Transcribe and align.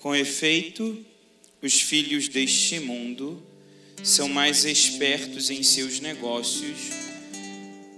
Com 0.00 0.16
efeito, 0.16 1.04
os 1.60 1.78
filhos 1.82 2.26
deste 2.26 2.80
mundo 2.80 3.42
são 4.02 4.30
mais 4.30 4.64
espertos 4.64 5.50
em 5.50 5.62
seus 5.62 6.00
negócios 6.00 6.78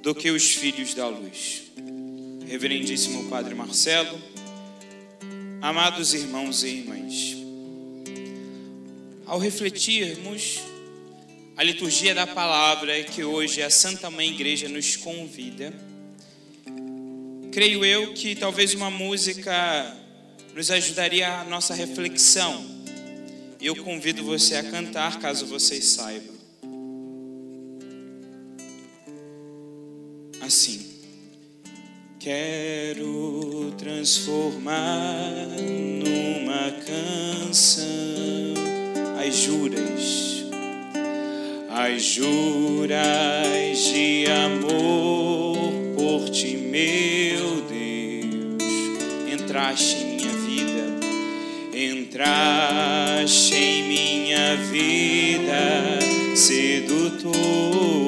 do 0.03 0.12
que 0.12 0.29
os 0.32 0.53
filhos 0.53 0.95
da 0.95 1.07
luz. 1.07 1.62
Reverendíssimo 2.45 3.30
Padre 3.30 3.54
Marcelo, 3.54 4.21
amados 5.61 6.12
irmãos 6.12 6.64
e 6.64 6.71
irmãs, 6.71 7.36
ao 9.25 9.39
refletirmos 9.39 10.59
a 11.57 11.62
liturgia 11.62 12.16
da 12.16 12.27
palavra 12.27 13.00
que 13.05 13.23
hoje 13.23 13.62
a 13.62 13.71
Santa 13.71 14.11
Mãe 14.11 14.29
Igreja 14.29 14.69
nos 14.69 14.96
convida, 14.96 15.72
creio 17.53 17.85
eu 17.85 18.13
que 18.13 18.35
talvez 18.35 18.75
uma 18.75 18.91
música 18.91 20.02
nos 20.55 20.71
ajudaria 20.71 21.41
a 21.41 21.45
nossa 21.45 21.75
reflexão. 21.75 22.65
E 23.61 23.67
eu 23.67 23.77
convido 23.77 24.25
você 24.25 24.57
a 24.57 24.63
cantar, 24.63 25.19
caso 25.21 25.47
vocês 25.47 25.85
saibam. 25.85 26.35
Assim. 30.41 30.93
Quero 32.19 33.75
transformar 33.77 35.48
numa 35.59 36.70
canção 36.87 37.73
as 39.19 39.34
juras, 39.34 40.45
as 41.69 42.03
juras 42.03 43.78
de 43.92 44.27
amor 44.27 45.73
por 45.97 46.31
ti, 46.31 46.56
meu 46.56 47.62
Deus. 47.62 48.62
Entraste 49.33 49.97
em 49.97 50.11
entraste 51.84 53.55
em 53.55 53.83
minha 53.83 54.56
vida, 54.70 55.98
sedutor. 56.36 58.02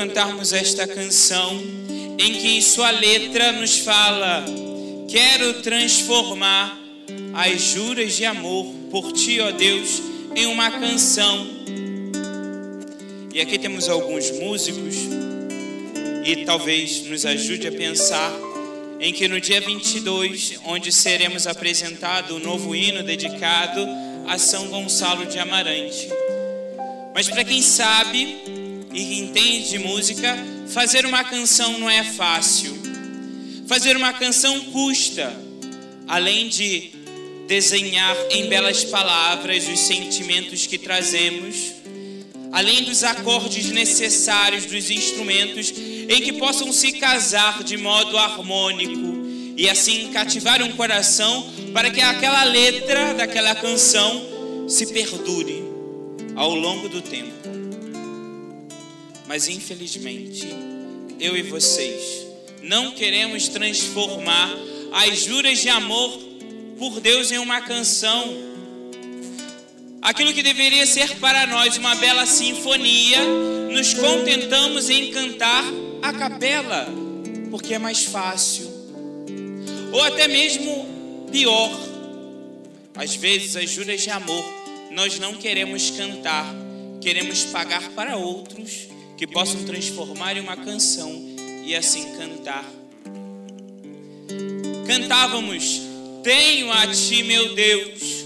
Cantarmos 0.00 0.54
esta 0.54 0.86
canção, 0.86 1.62
em 2.18 2.32
que 2.32 2.56
em 2.56 2.62
sua 2.62 2.90
letra 2.90 3.52
nos 3.52 3.80
fala: 3.80 4.42
Quero 5.06 5.60
transformar 5.60 6.74
as 7.34 7.60
juras 7.60 8.16
de 8.16 8.24
amor 8.24 8.64
por 8.90 9.12
ti, 9.12 9.38
ó 9.40 9.50
Deus, 9.50 10.00
em 10.34 10.46
uma 10.46 10.70
canção. 10.70 11.46
E 13.34 13.42
aqui 13.42 13.58
temos 13.58 13.90
alguns 13.90 14.30
músicos 14.30 14.94
e 16.24 16.46
talvez 16.46 17.04
nos 17.04 17.26
ajude 17.26 17.68
a 17.68 17.72
pensar 17.72 18.32
em 18.98 19.12
que 19.12 19.28
no 19.28 19.38
dia 19.38 19.60
22, 19.60 20.60
onde 20.64 20.90
seremos 20.90 21.46
apresentado 21.46 22.36
o 22.36 22.38
novo 22.38 22.74
hino 22.74 23.02
dedicado 23.02 23.86
a 24.26 24.38
São 24.38 24.66
Gonçalo 24.68 25.26
de 25.26 25.38
Amarante. 25.38 26.08
Mas 27.14 27.28
para 27.28 27.44
quem 27.44 27.60
sabe 27.60 28.59
e 28.92 29.20
entende 29.20 29.70
de 29.70 29.78
música, 29.78 30.36
fazer 30.68 31.06
uma 31.06 31.24
canção 31.24 31.78
não 31.78 31.88
é 31.88 32.04
fácil. 32.04 32.78
Fazer 33.66 33.96
uma 33.96 34.12
canção 34.12 34.60
custa, 34.66 35.32
além 36.08 36.48
de 36.48 36.90
desenhar 37.46 38.16
em 38.30 38.48
belas 38.48 38.84
palavras 38.84 39.68
os 39.68 39.78
sentimentos 39.80 40.66
que 40.66 40.78
trazemos, 40.78 41.72
além 42.52 42.84
dos 42.84 43.04
acordes 43.04 43.70
necessários 43.70 44.66
dos 44.66 44.90
instrumentos 44.90 45.72
em 46.08 46.20
que 46.22 46.32
possam 46.32 46.72
se 46.72 46.92
casar 46.92 47.62
de 47.62 47.76
modo 47.76 48.18
harmônico 48.18 49.20
e 49.56 49.68
assim 49.68 50.10
cativar 50.12 50.62
um 50.62 50.72
coração 50.72 51.48
para 51.72 51.90
que 51.90 52.00
aquela 52.00 52.42
letra 52.44 53.14
daquela 53.14 53.54
canção 53.54 54.66
se 54.68 54.86
perdure 54.86 55.62
ao 56.34 56.54
longo 56.54 56.88
do 56.88 57.00
tempo. 57.00 57.49
Mas 59.30 59.46
infelizmente, 59.46 60.44
eu 61.20 61.36
e 61.36 61.42
vocês 61.42 62.26
não 62.64 62.90
queremos 62.90 63.46
transformar 63.46 64.50
as 64.92 65.20
juras 65.20 65.60
de 65.60 65.68
amor 65.68 66.18
por 66.76 66.98
Deus 66.98 67.30
em 67.30 67.38
uma 67.38 67.60
canção. 67.60 68.24
Aquilo 70.02 70.34
que 70.34 70.42
deveria 70.42 70.84
ser 70.84 71.16
para 71.20 71.46
nós 71.46 71.76
uma 71.76 71.94
bela 71.94 72.26
sinfonia, 72.26 73.20
nos 73.70 73.94
contentamos 73.94 74.90
em 74.90 75.12
cantar 75.12 75.62
a 76.02 76.12
capela, 76.12 76.88
porque 77.52 77.74
é 77.74 77.78
mais 77.78 78.02
fácil. 78.02 78.68
Ou 79.92 80.02
até 80.02 80.26
mesmo 80.26 81.28
pior. 81.30 81.70
Às 82.96 83.14
vezes, 83.14 83.54
as 83.54 83.70
juras 83.70 84.02
de 84.02 84.10
amor 84.10 84.44
nós 84.90 85.20
não 85.20 85.36
queremos 85.36 85.88
cantar, 85.92 86.52
queremos 87.00 87.44
pagar 87.44 87.90
para 87.90 88.16
outros 88.16 88.90
que 89.20 89.26
possam 89.26 89.62
transformar 89.64 90.34
em 90.38 90.40
uma 90.40 90.56
canção 90.56 91.12
e 91.62 91.76
assim 91.76 92.16
cantar. 92.16 92.64
Cantávamos: 94.86 95.82
Tenho 96.24 96.72
a 96.72 96.86
ti, 96.86 97.22
meu 97.24 97.54
Deus. 97.54 98.24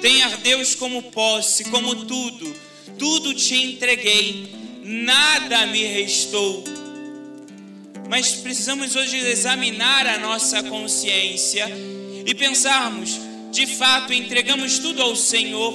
Tenha 0.00 0.34
Deus 0.38 0.74
como 0.74 1.02
posse, 1.02 1.64
como 1.64 2.06
tudo, 2.06 2.56
tudo 2.98 3.34
te 3.34 3.54
entreguei, 3.54 4.48
nada 4.82 5.66
me 5.66 5.84
restou. 5.84 6.64
Mas 8.08 8.32
precisamos 8.36 8.96
hoje 8.96 9.18
examinar 9.18 10.06
a 10.06 10.16
nossa 10.16 10.62
consciência 10.62 11.66
e 12.24 12.34
pensarmos: 12.34 13.20
de 13.52 13.66
fato 13.66 14.14
entregamos 14.14 14.78
tudo 14.78 15.02
ao 15.02 15.14
Senhor? 15.14 15.74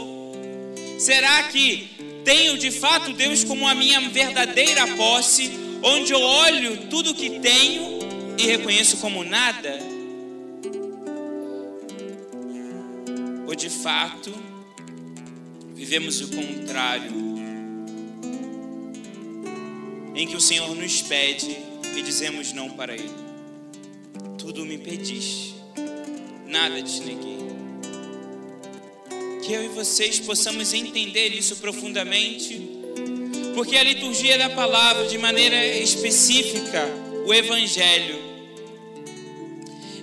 Será 0.97 1.43
que 1.43 1.98
tenho 2.29 2.59
de 2.59 2.69
fato 2.69 3.11
Deus 3.13 3.43
como 3.43 3.67
a 3.67 3.73
minha 3.73 3.99
verdadeira 4.01 4.85
posse, 4.95 5.49
onde 5.81 6.13
eu 6.13 6.21
olho 6.21 6.85
tudo 6.87 7.15
que 7.15 7.39
tenho 7.39 7.97
e 8.37 8.43
reconheço 8.43 8.97
como 8.97 9.23
nada? 9.23 9.79
Ou 13.47 13.55
de 13.55 13.67
fato 13.71 14.31
vivemos 15.73 16.21
o 16.21 16.27
contrário, 16.27 17.11
em 20.13 20.27
que 20.27 20.35
o 20.35 20.41
Senhor 20.41 20.75
nos 20.75 21.01
pede 21.01 21.57
e 21.97 22.01
dizemos 22.03 22.53
não 22.53 22.69
para 22.69 22.93
Ele? 22.93 23.09
Tudo 24.37 24.63
me 24.67 24.77
pediste, 24.77 25.55
nada 26.45 26.79
te 26.83 27.01
neguei 27.01 27.38
que 29.49 29.55
eu 29.55 29.65
e 29.65 29.67
vocês 29.69 30.19
possamos 30.19 30.75
entender 30.75 31.29
isso 31.29 31.55
profundamente, 31.55 32.61
porque 33.55 33.75
a 33.77 33.81
liturgia 33.81 34.37
da 34.37 34.47
palavra, 34.47 35.07
de 35.07 35.17
maneira 35.17 35.65
específica, 35.65 36.87
o 37.25 37.33
Evangelho, 37.33 38.19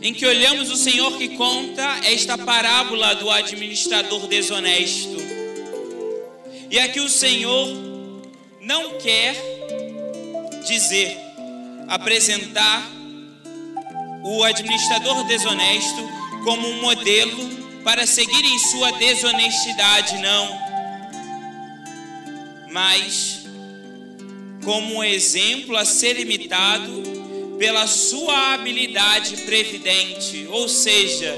em 0.03 0.13
que 0.13 0.27
olhamos 0.27 0.69
o 0.73 0.77
Senhor 0.77 1.17
que 1.17 1.37
conta 1.37 2.01
esta 2.03 2.37
parábola 2.37 3.15
do 3.15 3.31
administrador 3.31 4.27
desonesto, 4.27 5.17
e 6.69 6.81
aqui 6.81 6.99
o 6.99 7.09
Senhor 7.09 7.69
não 8.61 8.99
quer 8.99 9.37
dizer, 10.67 11.17
apresentar 11.87 12.85
o 14.25 14.43
administrador 14.43 15.23
desonesto 15.23 16.03
como 16.43 16.67
um 16.67 16.81
modelo 16.81 17.56
para 17.87 18.05
seguir 18.05 18.45
em 18.45 18.59
sua 18.59 18.91
desonestidade, 18.91 20.19
não. 20.19 20.61
Mas 22.73 23.47
como 24.65 24.97
um 24.97 25.05
exemplo 25.05 25.77
a 25.77 25.85
ser 25.85 26.19
imitado 26.19 27.05
pela 27.61 27.87
sua 27.87 28.55
habilidade 28.55 29.37
previdente, 29.43 30.49
ou 30.51 30.69
seja, 30.69 31.33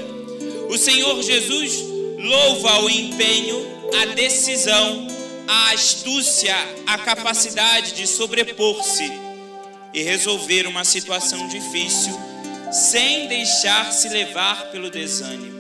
o 0.71 0.79
Senhor 0.79 1.23
Jesus 1.23 1.85
louva 2.17 2.81
o 2.81 2.89
empenho, 2.89 3.67
a 4.01 4.07
decisão, 4.15 5.07
a 5.47 5.73
astúcia, 5.75 6.57
a 6.87 6.97
capacidade 6.97 7.93
de 7.93 8.07
sobrepor-se 8.07 9.13
e 9.93 10.03
resolver 10.03 10.67
uma 10.67 10.83
situação 10.83 11.47
difícil 11.47 12.19
sem 12.73 13.29
deixar-se 13.29 14.09
levar 14.09 14.71
pelo 14.71 14.91
desânimo. 14.91 15.58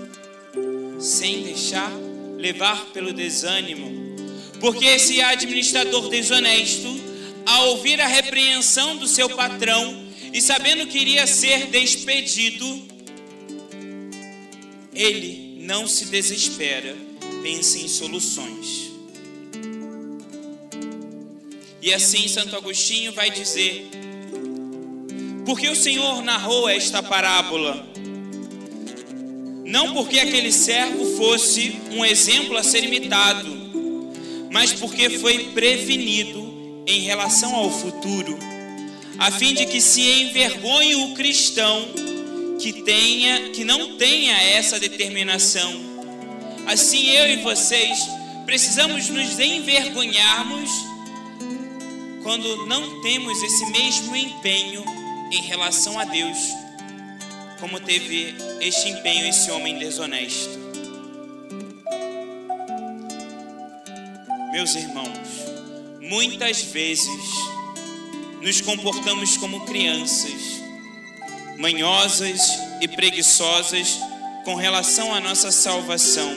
Sem 0.99 1.43
deixar 1.43 1.91
levar 2.37 2.87
pelo 2.87 3.12
desânimo. 3.12 4.17
Porque 4.61 4.85
esse 4.85 5.21
administrador 5.21 6.09
desonesto, 6.09 6.89
ao 7.47 7.71
ouvir 7.71 8.00
a 8.00 8.06
repreensão 8.06 8.97
do 8.97 9.06
seu 9.06 9.31
patrão 9.31 10.06
e 10.33 10.41
sabendo 10.41 10.87
que 10.87 10.99
iria 10.99 11.27
ser 11.27 11.67
despedido, 11.67 12.87
ele 14.93 15.59
não 15.61 15.87
se 15.87 16.06
desespera, 16.06 16.97
pensa 17.43 17.79
em 17.79 17.89
soluções. 17.89 18.91
E 21.81 21.95
assim 21.95 22.27
Santo 22.29 22.56
Agostinho 22.56 23.12
vai 23.12 23.31
dizer: 23.31 23.89
porque 25.49 25.69
o 25.69 25.75
Senhor 25.75 26.23
narrou 26.23 26.69
esta 26.69 27.03
parábola? 27.03 27.87
Não 29.69 29.93
porque 29.93 30.19
aquele 30.19 30.50
servo 30.50 31.15
fosse 31.19 31.76
um 31.91 32.03
exemplo 32.03 32.56
a 32.56 32.62
ser 32.62 32.85
imitado, 32.85 33.47
mas 34.50 34.73
porque 34.73 35.11
foi 35.19 35.50
prevenido 35.50 36.82
em 36.87 37.00
relação 37.00 37.55
ao 37.55 37.70
futuro, 37.70 38.38
a 39.19 39.31
fim 39.31 39.53
de 39.53 39.67
que 39.67 39.79
se 39.79 40.00
envergonhe 40.00 40.94
o 40.94 41.12
cristão 41.12 41.87
que 42.59 42.73
tenha, 42.82 43.50
que 43.50 43.62
não 43.62 43.99
tenha 43.99 44.43
essa 44.43 44.81
determinação. 44.81 45.71
Assim 46.67 47.11
eu 47.11 47.29
e 47.29 47.37
vocês 47.43 47.99
precisamos 48.47 49.11
nos 49.11 49.38
envergonharmos 49.38 50.71
quando 52.23 52.67
não 52.67 53.03
temos 53.03 53.43
esse 53.43 53.67
mesmo 53.71 54.17
empenho 54.17 54.82
em 55.31 55.43
relação 55.43 55.99
a 55.99 56.06
Deus, 56.06 56.38
como 57.61 57.81
teve 57.81 58.35
este 58.61 58.89
empenho 58.89 59.27
esse 59.29 59.51
homem 59.51 59.79
desonesto. 59.79 60.59
Meus 64.53 64.75
irmãos, 64.75 65.29
muitas 66.01 66.63
vezes 66.63 67.09
nos 68.41 68.61
comportamos 68.61 69.37
como 69.37 69.67
crianças, 69.67 70.63
manhosas 71.59 72.41
e 72.81 72.89
preguiçosas 72.89 73.99
com 74.45 74.55
relação 74.55 75.13
à 75.13 75.21
nossa 75.21 75.51
salvação 75.51 76.33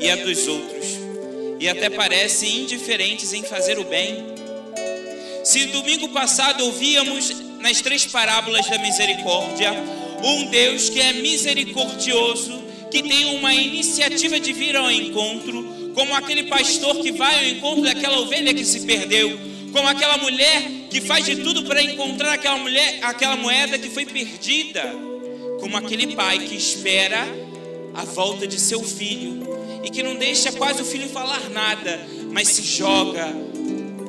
e 0.00 0.10
a 0.10 0.16
dos 0.16 0.48
outros, 0.48 0.86
e 1.60 1.68
até 1.68 1.90
parecem 1.90 2.62
indiferentes 2.62 3.32
em 3.32 3.42
fazer 3.44 3.78
o 3.78 3.84
bem. 3.84 4.34
Se 5.44 5.66
domingo 5.66 6.08
passado 6.08 6.64
ouvíamos 6.64 7.30
nas 7.60 7.80
três 7.80 8.06
parábolas 8.06 8.66
da 8.66 8.78
misericórdia, 8.78 9.99
um 10.22 10.46
Deus 10.46 10.88
que 10.88 11.00
é 11.00 11.12
misericordioso, 11.14 12.62
que 12.90 13.02
tem 13.02 13.36
uma 13.36 13.54
iniciativa 13.54 14.38
de 14.38 14.52
vir 14.52 14.76
ao 14.76 14.90
encontro, 14.90 15.92
como 15.94 16.14
aquele 16.14 16.44
pastor 16.44 17.00
que 17.00 17.12
vai 17.12 17.38
ao 17.38 17.56
encontro 17.56 17.84
daquela 17.84 18.20
ovelha 18.20 18.52
que 18.52 18.64
se 18.64 18.80
perdeu, 18.80 19.38
como 19.72 19.88
aquela 19.88 20.16
mulher 20.18 20.62
que 20.90 21.00
faz 21.00 21.24
de 21.24 21.36
tudo 21.36 21.64
para 21.64 21.82
encontrar 21.82 22.32
aquela 22.32 22.58
mulher, 22.58 22.98
aquela 23.02 23.36
moeda 23.36 23.78
que 23.78 23.88
foi 23.88 24.04
perdida, 24.04 24.82
como 25.60 25.76
aquele 25.76 26.14
pai 26.14 26.38
que 26.40 26.56
espera 26.56 27.26
a 27.94 28.04
volta 28.04 28.46
de 28.46 28.58
seu 28.58 28.82
filho 28.82 29.42
e 29.84 29.90
que 29.90 30.02
não 30.02 30.16
deixa 30.16 30.50
quase 30.52 30.82
o 30.82 30.84
filho 30.84 31.08
falar 31.08 31.48
nada, 31.50 32.00
mas 32.32 32.48
se 32.48 32.62
joga 32.62 33.32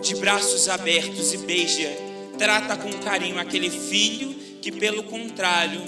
de 0.01 0.15
braços 0.15 0.67
abertos 0.67 1.33
e 1.33 1.37
beija 1.37 2.11
trata 2.41 2.75
com 2.75 2.91
carinho 3.03 3.39
aquele 3.39 3.69
filho 3.69 4.33
que, 4.59 4.71
pelo 4.71 5.03
contrário, 5.03 5.79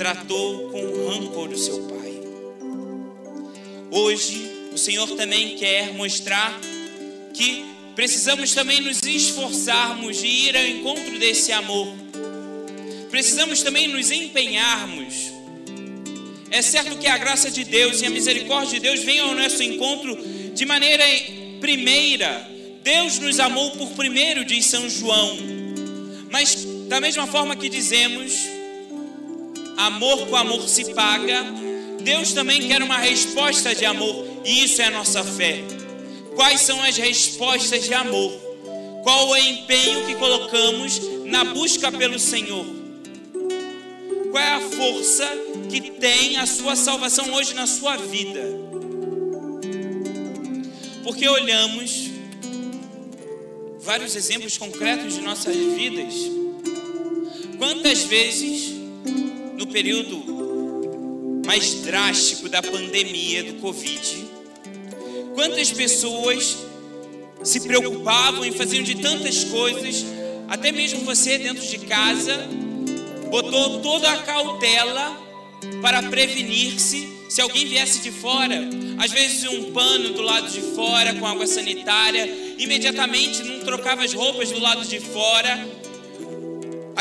tratou 0.00 0.70
com 0.70 1.10
rancor 1.10 1.50
o 1.50 1.58
seu 1.58 1.78
pai. 1.82 2.14
Hoje, 3.90 4.50
o 4.72 4.78
Senhor 4.78 5.06
também 5.08 5.56
quer 5.56 5.92
mostrar 5.92 6.58
que 7.34 7.66
precisamos 7.94 8.54
também 8.54 8.80
nos 8.80 9.02
esforçarmos 9.02 10.16
de 10.16 10.26
ir 10.26 10.56
ao 10.56 10.66
encontro 10.66 11.18
desse 11.18 11.52
amor. 11.52 11.94
Precisamos 13.10 13.62
também 13.62 13.88
nos 13.88 14.10
empenharmos. 14.10 15.34
É 16.50 16.62
certo 16.62 16.96
que 16.96 17.06
a 17.06 17.18
graça 17.18 17.50
de 17.50 17.62
Deus 17.62 18.00
e 18.00 18.06
a 18.06 18.10
misericórdia 18.10 18.80
de 18.80 18.80
Deus 18.80 19.00
vêm 19.00 19.20
ao 19.20 19.34
nosso 19.34 19.62
encontro 19.62 20.16
de 20.54 20.64
maneira 20.64 21.04
primeira. 21.60 22.50
Deus 22.82 23.18
nos 23.18 23.38
amou 23.38 23.72
por 23.72 23.90
primeiro, 23.90 24.46
diz 24.46 24.64
São 24.64 24.88
João. 24.88 25.36
Mas 26.30 26.66
da 26.88 27.02
mesma 27.02 27.26
forma 27.26 27.54
que 27.54 27.68
dizemos, 27.68 28.59
amor 29.86 30.26
com 30.26 30.36
amor 30.36 30.68
se 30.68 30.92
paga, 30.92 31.44
Deus 32.02 32.32
também 32.32 32.66
quer 32.66 32.82
uma 32.82 32.98
resposta 32.98 33.74
de 33.74 33.84
amor, 33.84 34.26
e 34.44 34.64
isso 34.64 34.80
é 34.82 34.86
a 34.86 34.90
nossa 34.90 35.24
fé. 35.24 35.62
Quais 36.34 36.60
são 36.60 36.82
as 36.82 36.96
respostas 36.96 37.84
de 37.84 37.94
amor? 37.94 38.32
Qual 39.02 39.28
o 39.28 39.36
empenho 39.36 40.06
que 40.06 40.14
colocamos 40.14 41.00
na 41.24 41.44
busca 41.44 41.90
pelo 41.90 42.18
Senhor? 42.18 42.66
Qual 44.30 44.42
é 44.42 44.52
a 44.52 44.60
força 44.60 45.26
que 45.68 45.80
tem 45.92 46.36
a 46.36 46.46
sua 46.46 46.76
salvação 46.76 47.32
hoje 47.32 47.54
na 47.54 47.66
sua 47.66 47.96
vida? 47.96 48.40
Porque 51.02 51.28
olhamos 51.28 52.10
vários 53.80 54.14
exemplos 54.14 54.56
concretos 54.56 55.14
de 55.14 55.20
nossas 55.22 55.56
vidas. 55.56 56.14
Quantas 57.58 58.02
vezes, 58.04 58.79
no 59.60 59.66
período 59.66 61.42
mais 61.44 61.74
drástico 61.82 62.48
da 62.48 62.62
pandemia 62.62 63.44
do 63.44 63.60
Covid, 63.60 64.24
quantas 65.34 65.70
pessoas 65.70 66.56
se 67.44 67.60
preocupavam 67.60 68.42
e 68.46 68.52
faziam 68.52 68.82
de 68.82 68.94
tantas 68.94 69.44
coisas, 69.44 70.06
até 70.48 70.72
mesmo 70.72 71.00
você 71.00 71.36
dentro 71.36 71.62
de 71.62 71.76
casa, 71.80 72.48
botou 73.30 73.80
toda 73.80 74.10
a 74.10 74.22
cautela 74.22 75.14
para 75.82 76.04
prevenir-se 76.04 77.20
se 77.28 77.42
alguém 77.42 77.66
viesse 77.66 78.00
de 78.00 78.10
fora, 78.10 78.66
às 78.96 79.12
vezes 79.12 79.44
um 79.44 79.72
pano 79.72 80.14
do 80.14 80.22
lado 80.22 80.50
de 80.50 80.62
fora 80.74 81.12
com 81.12 81.26
água 81.26 81.46
sanitária, 81.46 82.26
imediatamente 82.56 83.42
não 83.42 83.60
trocava 83.60 84.04
as 84.04 84.14
roupas 84.14 84.50
do 84.50 84.58
lado 84.58 84.86
de 84.86 84.98
fora. 85.00 85.79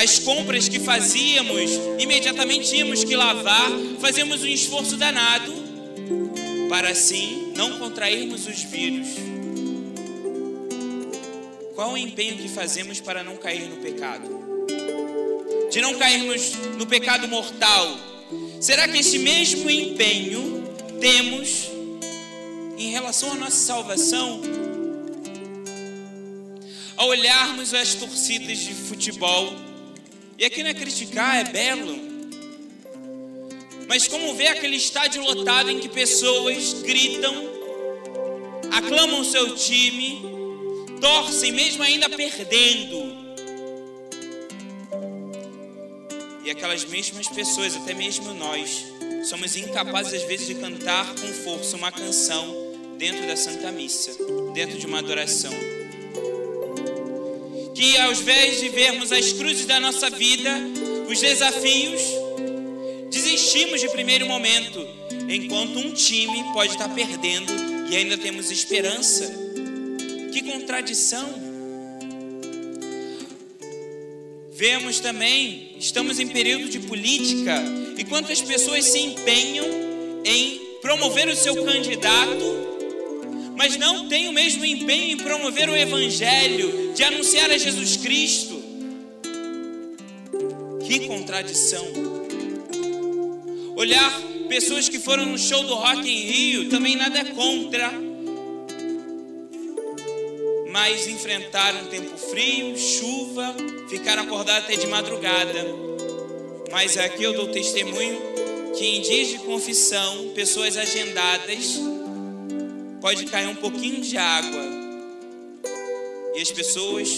As 0.02 0.18
compras 0.18 0.70
que 0.70 0.80
fazíamos, 0.80 1.72
imediatamente 2.00 2.70
tínhamos 2.70 3.04
que 3.04 3.18
lavar, 3.18 3.70
fazíamos 4.00 4.42
um 4.44 4.48
esforço 4.48 4.96
danado 4.96 5.52
para 6.70 6.92
assim 6.92 7.52
não 7.54 7.78
contrairmos 7.78 8.48
os 8.48 8.64
vírus. 8.64 9.10
Qual 11.76 11.92
o 11.92 11.98
empenho 11.98 12.38
que 12.38 12.48
fazemos 12.48 13.02
para 13.02 13.26
não 13.26 13.36
cair 13.36 13.68
no 13.68 13.76
pecado? 13.76 14.24
De 15.70 15.82
não 15.82 15.94
cairmos 15.96 16.54
no 16.78 16.86
pecado 16.88 17.28
mortal. 17.28 18.00
Será 18.62 18.88
que 18.88 19.00
esse 19.00 19.20
mesmo 19.20 19.70
empenho 19.70 20.64
temos 21.02 21.68
em 22.78 22.90
relação 22.92 23.34
à 23.34 23.36
nossa 23.36 23.58
salvação? 23.58 24.42
ao 27.00 27.08
olharmos 27.08 27.74
as 27.74 27.94
torcidas 27.94 28.58
de 28.58 28.74
futebol, 28.74 29.54
e 30.40 30.46
aqui 30.46 30.64
não 30.64 30.70
é 30.70 30.74
criticar, 30.74 31.36
é 31.36 31.44
belo, 31.44 32.00
mas 33.90 34.08
como 34.08 34.34
ver 34.36 34.48
aquele 34.48 34.78
estádio 34.78 35.22
lotado 35.22 35.70
em 35.70 35.82
que 35.82 35.90
pessoas 35.90 36.82
gritam, 36.82 37.36
aclamam 38.72 39.22
seu 39.26 39.54
time, 39.54 40.22
torcem 41.02 41.52
mesmo 41.52 41.84
ainda 41.84 42.10
perdendo. 42.10 43.20
E 46.46 46.50
aquelas 46.50 46.86
mesmas 46.86 47.28
pessoas, 47.28 47.76
até 47.76 47.94
mesmo 47.94 48.34
nós, 48.34 48.86
somos 49.26 49.58
incapazes 49.58 50.22
às 50.22 50.24
vezes 50.24 50.48
de 50.48 50.56
cantar 50.56 51.16
com 51.16 51.28
força 51.44 51.76
uma 51.76 51.92
canção 51.92 52.96
dentro 52.98 53.28
da 53.28 53.36
Santa 53.36 53.74
Missa, 53.74 54.16
dentro 54.54 54.78
de 54.78 54.86
uma 54.86 55.00
adoração 55.00 55.79
que 57.80 57.96
ao 57.96 58.12
invés 58.12 58.60
de 58.60 58.68
vermos 58.68 59.10
as 59.10 59.32
cruzes 59.32 59.66
da 59.66 59.80
nossa 59.80 60.10
vida, 60.10 60.52
os 61.08 61.22
desafios, 61.22 62.02
desistimos 63.10 63.80
de 63.80 63.88
primeiro 63.88 64.26
momento, 64.26 64.86
enquanto 65.30 65.80
um 65.80 65.94
time 65.94 66.44
pode 66.52 66.74
estar 66.74 66.90
perdendo 66.90 67.54
e 67.90 67.96
ainda 67.96 68.18
temos 68.18 68.52
esperança. 68.52 69.34
Que 70.34 70.42
contradição! 70.42 71.48
vemos 74.52 75.00
também, 75.00 75.78
estamos 75.80 76.20
em 76.20 76.28
período 76.28 76.68
de 76.68 76.80
política, 76.80 77.64
e 77.98 78.04
quantas 78.04 78.42
pessoas 78.42 78.84
se 78.84 79.00
empenham 79.00 79.66
em 80.26 80.60
promover 80.82 81.30
o 81.30 81.36
seu 81.36 81.64
candidato, 81.64 82.59
mas 83.60 83.76
não 83.76 84.08
têm 84.08 84.30
o 84.30 84.32
mesmo 84.32 84.64
empenho 84.64 85.12
em 85.12 85.18
promover 85.18 85.70
o 85.70 85.76
Evangelho, 85.76 86.94
de 86.94 87.04
anunciar 87.04 87.52
a 87.52 87.58
Jesus 87.58 87.98
Cristo. 87.98 88.64
Que 90.88 91.06
contradição! 91.06 91.86
Olhar 93.76 94.22
pessoas 94.48 94.88
que 94.88 94.98
foram 94.98 95.26
no 95.26 95.38
show 95.38 95.62
do 95.66 95.76
Rock 95.76 96.10
em 96.10 96.22
Rio, 96.22 96.70
também 96.70 96.96
nada 96.96 97.20
é 97.20 97.26
contra, 97.26 97.92
mas 100.72 101.06
enfrentaram 101.10 101.86
tempo 101.88 102.18
frio, 102.18 102.78
chuva, 102.78 103.54
ficaram 103.90 104.24
acordados 104.24 104.64
até 104.64 104.78
de 104.78 104.88
madrugada. 104.88 105.66
Mas 106.72 106.98
aqui 106.98 107.24
eu 107.24 107.34
dou 107.34 107.50
testemunho 107.50 108.22
que 108.78 108.86
em 108.86 109.02
dias 109.02 109.28
de 109.28 109.40
confissão, 109.40 110.30
pessoas 110.30 110.78
agendadas, 110.78 111.78
pode 113.02 113.26
cair 113.26 113.48
um 113.48 113.56
pouquinho 113.56 114.02
de 114.02 114.18
água. 114.18 114.64
E 116.36 116.42
as 116.42 116.52
pessoas 116.52 117.10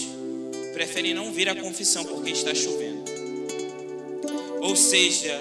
preferem 0.72 1.14
não 1.14 1.32
vir 1.32 1.48
à 1.48 1.54
confissão 1.54 2.04
porque 2.04 2.30
está 2.30 2.54
chovendo. 2.54 3.02
Ou 4.60 4.76
seja, 4.76 5.40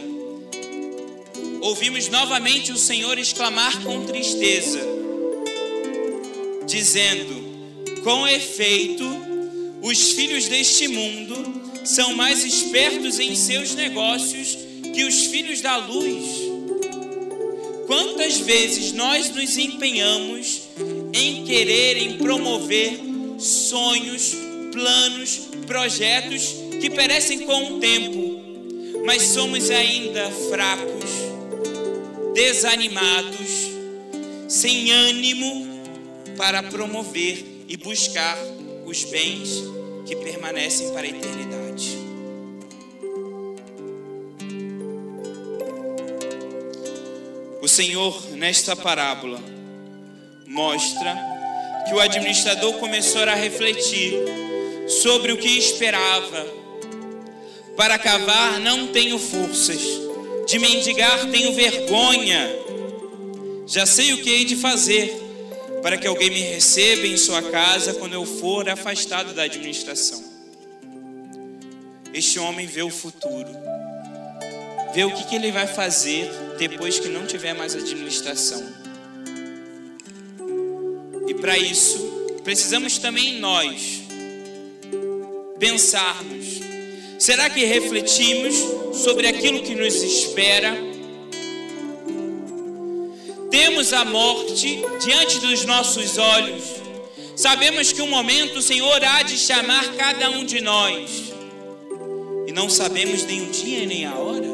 ouvimos 1.62 2.10
novamente 2.10 2.72
o 2.72 2.78
Senhor 2.78 3.18
exclamar 3.18 3.82
com 3.84 4.06
tristeza, 4.06 4.82
dizendo: 6.66 8.02
Com 8.04 8.28
efeito, 8.28 9.06
os 9.82 10.12
filhos 10.12 10.48
deste 10.48 10.88
mundo 10.88 11.62
são 11.84 12.14
mais 12.16 12.44
espertos 12.44 13.20
em 13.20 13.36
seus 13.36 13.74
negócios 13.76 14.58
que 14.94 15.04
os 15.04 15.26
filhos 15.26 15.62
da 15.62 15.78
luz. 15.78 16.51
Quantas 17.92 18.38
vezes 18.38 18.94
nós 18.94 19.30
nos 19.32 19.58
empenhamos 19.58 20.62
em 21.14 21.44
querer, 21.44 21.98
em 21.98 22.18
promover 22.20 22.98
sonhos, 23.38 24.34
planos, 24.72 25.50
projetos 25.68 26.56
que 26.80 26.90
perecem 26.90 27.40
com 27.40 27.74
o 27.74 27.80
tempo, 27.82 28.42
mas 29.06 29.24
somos 29.24 29.70
ainda 29.70 30.32
fracos, 30.50 31.12
desanimados, 32.34 33.70
sem 34.48 34.90
ânimo 34.90 35.68
para 36.38 36.64
promover 36.64 37.44
e 37.68 37.76
buscar 37.76 38.38
os 38.86 39.04
bens 39.04 39.64
que 40.06 40.16
permanecem 40.16 40.94
para 40.94 41.02
a 41.02 41.10
eternidade. 41.10 42.01
Senhor, 47.72 48.32
nesta 48.32 48.76
parábola, 48.76 49.40
mostra 50.46 51.18
que 51.88 51.94
o 51.94 52.02
administrador 52.02 52.74
começou 52.74 53.24
a 53.24 53.34
refletir 53.34 54.14
sobre 54.90 55.32
o 55.32 55.38
que 55.38 55.58
esperava. 55.58 56.46
Para 57.78 57.98
cavar 57.98 58.60
não 58.60 58.88
tenho 58.88 59.18
forças, 59.18 59.82
de 60.46 60.60
mendigar 60.60 61.32
tenho 61.32 61.54
vergonha. 61.54 62.50
Já 63.66 63.86
sei 63.86 64.12
o 64.12 64.22
que 64.22 64.30
hei 64.30 64.44
de 64.44 64.58
fazer 64.58 65.18
para 65.82 65.98
que 65.98 66.06
alguém 66.06 66.30
me 66.30 66.42
receba 66.42 67.08
em 67.08 67.16
sua 67.16 67.42
casa 67.42 67.94
quando 67.94 68.14
eu 68.14 68.26
for 68.26 68.68
afastado 68.68 69.34
da 69.34 69.44
administração. 69.44 70.22
Este 72.14 72.38
homem 72.38 72.68
vê 72.68 72.84
o 72.84 72.90
futuro, 72.90 73.48
vê 74.94 75.06
o 75.06 75.16
que, 75.16 75.24
que 75.24 75.36
ele 75.38 75.54
vai 75.54 75.68
fazer 75.68 76.30
depois 76.68 77.00
que 77.00 77.08
não 77.08 77.26
tiver 77.26 77.54
mais 77.54 77.76
administração. 77.76 78.64
E 81.28 81.34
para 81.34 81.58
isso, 81.58 81.98
precisamos 82.44 82.98
também 82.98 83.40
nós 83.40 84.02
pensarmos: 85.60 86.60
será 87.18 87.50
que 87.50 87.66
refletimos 87.66 88.56
sobre 88.94 89.28
aquilo 89.28 89.64
que 89.64 89.74
nos 89.74 89.96
espera? 90.04 90.78
Temos 93.50 93.92
a 93.92 94.06
morte 94.06 94.82
diante 95.04 95.40
dos 95.40 95.66
nossos 95.66 96.18
olhos. 96.18 96.64
Sabemos 97.36 97.92
que 97.92 98.02
um 98.02 98.08
momento 98.08 98.60
o 98.60 98.62
Senhor 98.62 99.04
há 99.04 99.24
de 99.24 99.38
chamar 99.38 99.96
cada 99.96 100.30
um 100.30 100.46
de 100.46 100.62
nós. 100.62 101.34
E 102.48 102.52
não 102.52 102.70
sabemos 102.70 103.26
nem 103.26 103.42
o 103.42 103.52
dia 103.52 103.86
nem 103.86 104.06
a 104.06 104.16
hora 104.16 104.51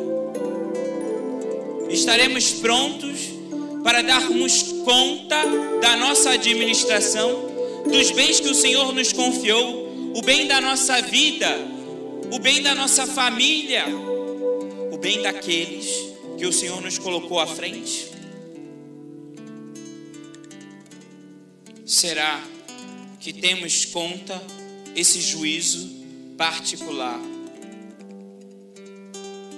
estaremos 1.89 2.51
prontos 2.53 3.37
para 3.83 4.01
darmos 4.01 4.63
conta 4.83 5.37
da 5.81 5.95
nossa 5.95 6.31
administração, 6.31 7.83
dos 7.89 8.11
bens 8.11 8.39
que 8.39 8.49
o 8.49 8.55
Senhor 8.55 8.91
nos 8.93 9.13
confiou, 9.13 10.13
o 10.15 10.21
bem 10.21 10.47
da 10.47 10.59
nossa 10.59 11.01
vida, 11.01 11.47
o 12.33 12.39
bem 12.39 12.61
da 12.61 12.75
nossa 12.75 13.07
família, 13.07 13.85
o 14.91 14.97
bem 14.97 15.21
daqueles 15.21 15.87
que 16.37 16.45
o 16.45 16.51
Senhor 16.51 16.81
nos 16.81 16.97
colocou 16.97 17.39
à 17.39 17.47
frente? 17.47 18.09
Será 21.85 22.43
que 23.19 23.31
temos 23.31 23.85
conta 23.85 24.41
esse 24.95 25.21
juízo 25.21 25.89
particular 26.37 27.19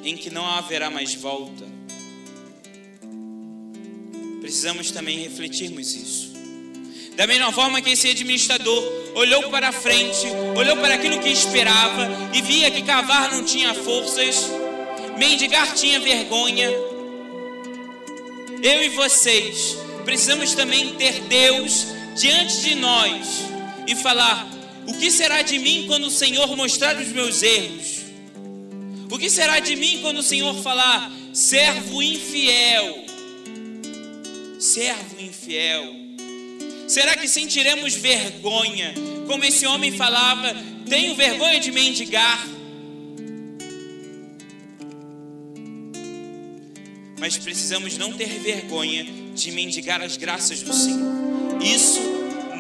em 0.03 0.15
que 0.15 0.29
não 0.29 0.45
haverá 0.45 0.89
mais 0.89 1.15
volta? 1.15 1.78
Precisamos 4.50 4.89
também 4.89 5.20
refletirmos 5.20 5.94
isso. 5.94 6.32
Da 7.15 7.27
mesma 7.27 7.51
forma 7.51 7.84
que 7.84 7.91
esse 7.91 8.10
administrador 8.10 9.12
olhou 9.13 9.44
para 9.51 9.72
frente, 9.72 10.25
olhou 10.58 10.75
para 10.77 10.96
aquilo 10.96 11.20
que 11.20 11.29
esperava 11.29 12.10
e 12.34 12.41
via 12.41 12.72
que 12.72 12.82
cavar 12.82 13.32
não 13.32 13.46
tinha 13.46 13.75
forças, 13.75 14.50
mendigar 15.20 15.75
tinha 15.75 16.00
vergonha. 16.00 16.68
Eu 18.63 18.84
e 18.86 18.89
vocês 18.89 19.77
precisamos 20.03 20.56
também 20.56 20.96
ter 20.96 21.22
Deus 21.25 21.86
diante 22.20 22.62
de 22.62 22.74
nós 22.74 23.44
e 23.86 23.94
falar: 23.94 24.50
o 24.88 24.96
que 24.96 25.12
será 25.12 25.44
de 25.44 25.60
mim 25.60 25.86
quando 25.88 26.06
o 26.08 26.12
Senhor 26.12 26.58
mostrar 26.58 26.98
os 26.98 27.10
meus 27.10 27.44
erros? 27.44 28.00
O 29.12 29.20
que 29.20 29.29
será 29.29 29.60
de 29.60 29.75
mim 29.75 30.00
quando 30.01 30.18
o 30.18 30.24
Senhor 30.24 30.56
falar, 30.63 31.12
servo 31.36 32.01
infiel? 32.01 33.09
Servo 34.69 35.19
infiel? 35.19 35.95
Será 36.88 37.15
que 37.17 37.27
sentiremos 37.27 37.95
vergonha, 37.95 38.93
como 39.27 39.43
esse 39.43 39.65
homem 39.65 39.91
falava, 39.91 40.55
tenho 40.88 41.15
vergonha 41.15 41.59
de 41.59 41.71
mendigar? 41.71 42.47
Mas 47.19 47.38
precisamos 47.38 47.97
não 47.97 48.13
ter 48.13 48.29
vergonha 48.39 49.05
de 49.33 49.51
mendigar 49.51 50.01
as 50.01 50.17
graças 50.17 50.61
do 50.61 50.73
Senhor. 50.73 51.61
Isso 51.61 51.99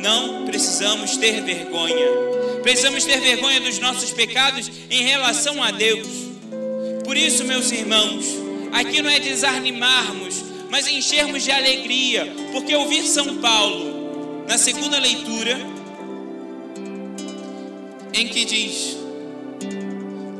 não 0.01 0.45
precisamos 0.45 1.15
ter 1.17 1.41
vergonha. 1.41 2.07
Precisamos 2.63 3.05
ter 3.05 3.19
vergonha 3.21 3.61
dos 3.61 3.79
nossos 3.79 4.11
pecados 4.11 4.69
em 4.89 5.03
relação 5.03 5.63
a 5.63 5.71
Deus. 5.71 6.07
Por 7.05 7.15
isso, 7.15 7.45
meus 7.45 7.71
irmãos, 7.71 8.25
aqui 8.73 9.01
não 9.01 9.09
é 9.09 9.19
desanimarmos, 9.19 10.48
mas 10.69 10.87
enchermos 10.87 11.43
de 11.43 11.51
alegria, 11.51 12.31
porque 12.51 12.75
ouvir 12.75 13.03
São 13.03 13.37
Paulo 13.37 14.45
na 14.47 14.57
segunda 14.57 14.99
leitura, 14.99 15.59
em 18.13 18.27
que 18.27 18.45
diz 18.45 18.97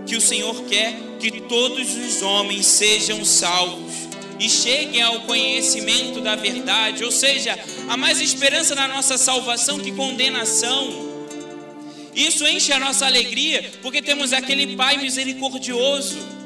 que 0.06 0.16
o 0.16 0.22
Senhor 0.22 0.64
quer 0.66 0.96
que 1.20 1.42
todos 1.42 1.96
os 1.96 2.22
homens 2.22 2.66
sejam 2.66 3.24
salvos 3.26 3.94
e 4.40 4.50
cheguem 4.50 5.02
ao 5.02 5.22
conhecimento 5.22 6.22
da 6.22 6.36
verdade, 6.36 7.04
ou 7.04 7.12
seja, 7.12 7.58
há 7.90 7.98
mais 7.98 8.22
esperança 8.22 8.74
na 8.74 8.88
nossa 8.88 9.18
salvação 9.18 9.80
que 9.80 9.92
condenação. 9.92 11.10
Isso 12.16 12.46
enche 12.48 12.72
a 12.72 12.80
nossa 12.80 13.06
alegria, 13.06 13.72
porque 13.82 14.02
temos 14.02 14.32
aquele 14.32 14.76
Pai 14.76 14.98
misericordioso 14.98 16.39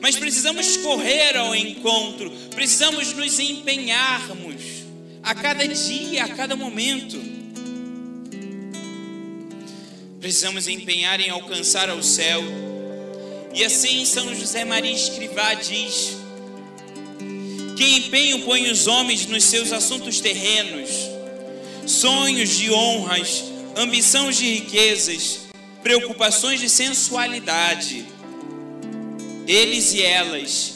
mas 0.00 0.16
precisamos 0.16 0.76
correr 0.78 1.36
ao 1.36 1.54
encontro, 1.54 2.30
precisamos 2.54 3.12
nos 3.12 3.38
empenharmos 3.38 4.78
a 5.22 5.34
cada 5.34 5.66
dia, 5.66 6.24
a 6.24 6.28
cada 6.28 6.56
momento. 6.56 7.20
Precisamos 10.20 10.66
empenhar 10.66 11.20
em 11.20 11.30
alcançar 11.30 11.88
ao 11.90 12.02
céu. 12.02 12.42
E 13.54 13.64
assim 13.64 14.04
São 14.04 14.34
José 14.34 14.64
Maria 14.64 14.92
Escrivá 14.92 15.54
diz: 15.54 16.16
Que 17.76 17.96
empenho 17.98 18.40
põe 18.44 18.70
os 18.70 18.86
homens 18.86 19.26
nos 19.26 19.44
seus 19.44 19.72
assuntos 19.72 20.20
terrenos, 20.20 20.90
sonhos 21.86 22.56
de 22.56 22.70
honras, 22.70 23.44
ambição 23.76 24.30
de 24.30 24.44
riquezas, 24.54 25.40
preocupações 25.82 26.60
de 26.60 26.68
sensualidade. 26.68 28.17
Eles 29.48 29.94
e 29.94 30.02
elas, 30.02 30.74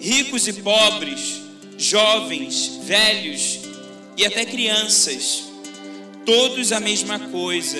ricos 0.00 0.48
e 0.48 0.54
pobres, 0.54 1.42
jovens, 1.76 2.80
velhos 2.82 3.60
e 4.16 4.24
até 4.24 4.46
crianças, 4.46 5.44
todos 6.24 6.72
a 6.72 6.80
mesma 6.80 7.18
coisa. 7.18 7.76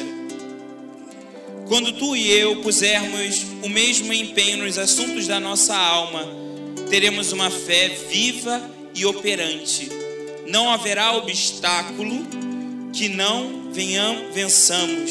Quando 1.67 1.91
tu 1.95 2.15
e 2.15 2.31
eu 2.31 2.57
pusermos 2.57 3.45
o 3.65 3.69
mesmo 3.71 4.13
empenho 4.13 4.59
nos 4.59 4.77
assuntos 4.77 5.27
da 5.27 5.41
nossa 5.41 5.75
alma, 5.75 6.23
teremos 6.91 7.33
uma 7.33 7.51
fé 7.51 7.89
viva 7.89 8.61
e 8.95 9.07
operante. 9.07 9.89
Não 10.47 10.69
haverá 10.69 11.17
obstáculo 11.17 12.27
que 12.93 13.09
não 13.09 13.73
venham, 13.73 14.31
vençamos 14.35 15.11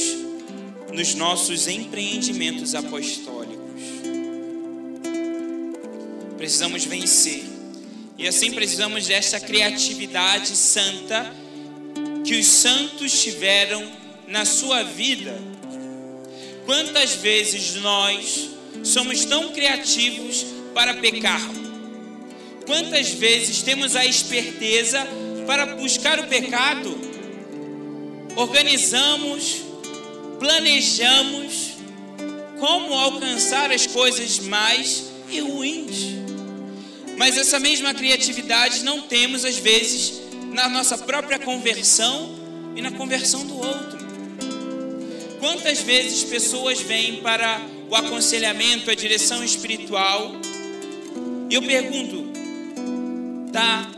nos 0.94 1.16
nossos 1.16 1.68
empreendimentos 1.68 2.76
apostólicos. 2.76 3.35
Precisamos 6.38 6.86
vencer. 6.86 7.44
E 8.18 8.28
assim 8.28 8.52
precisamos 8.52 9.08
desta 9.08 9.40
criatividade 9.40 10.56
santa 10.56 11.34
que 12.24 12.40
os 12.40 12.48
santos 12.48 13.22
tiveram 13.22 13.86
na 14.28 14.46
sua 14.46 14.84
vida. 14.84 15.38
Quantas 16.66 17.16
vezes 17.16 17.76
nós 17.76 18.50
somos 18.84 19.26
tão 19.26 19.52
criativos 19.52 20.46
para 20.74 20.96
pecar? 20.96 21.42
Quantas 22.66 23.10
vezes 23.10 23.62
temos 23.62 23.96
a 23.96 24.06
esperteza 24.06 25.06
para 25.46 25.76
buscar 25.76 26.20
o 26.20 26.28
pecado? 26.28 26.98
Organizamos, 28.36 29.62
planejamos 30.40 31.76
como 32.60 32.94
alcançar 32.94 33.72
as 33.72 33.86
coisas 33.86 34.40
mais 34.40 35.06
e 35.30 35.40
ruins. 35.40 36.15
Mas 37.18 37.38
essa 37.38 37.60
mesma 37.60 37.94
criatividade 37.94 38.84
não 38.84 39.02
temos 39.02 39.46
às 39.46 39.58
vezes 39.58 40.22
na 40.52 40.70
nossa 40.70 40.98
própria 40.98 41.40
conversão 41.40 42.36
e 42.76 42.82
na 42.82 42.92
conversão 42.92 43.46
do 43.46 43.58
outro. 43.58 44.06
Quantas 45.40 45.82
vezes 45.82 46.24
pessoas 46.24 46.82
vêm 46.82 47.18
para 47.18 47.62
o 47.90 47.96
aconselhamento, 47.96 48.90
a 48.90 48.96
direção 48.96 49.44
espiritual, 49.44 50.34
e 51.50 51.56
eu 51.56 51.62
pergunto: 51.62 52.32
tá, 53.52 53.92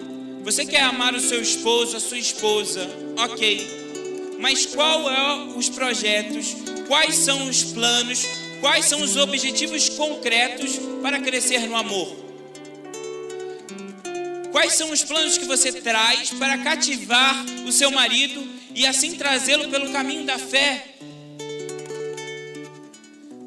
você 0.43 0.65
quer 0.65 0.81
amar 0.81 1.15
o 1.15 1.19
seu 1.19 1.41
esposo, 1.41 1.97
a 1.97 2.00
sua 2.00 2.17
esposa, 2.17 2.88
ok, 3.17 4.36
mas 4.39 4.65
qual 4.65 5.09
é 5.09 5.36
os 5.55 5.69
projetos, 5.69 6.55
quais 6.88 7.15
são 7.15 7.47
os 7.47 7.63
planos, 7.63 8.25
quais 8.59 8.86
são 8.86 9.01
os 9.01 9.15
objetivos 9.15 9.89
concretos 9.89 10.79
para 11.01 11.19
crescer 11.19 11.67
no 11.67 11.75
amor? 11.75 12.26
Quais 14.57 14.73
são 14.73 14.91
os 14.91 15.03
planos 15.03 15.37
que 15.37 15.45
você 15.45 15.71
traz 15.71 16.31
para 16.31 16.57
cativar 16.57 17.45
o 17.67 17.71
seu 17.71 17.91
marido 17.91 18.43
e 18.73 18.87
assim 18.87 19.13
trazê-lo 19.13 19.69
pelo 19.69 19.91
caminho 19.91 20.25
da 20.25 20.39
fé? 20.39 20.95